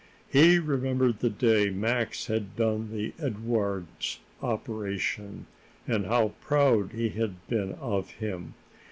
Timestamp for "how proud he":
6.07-7.09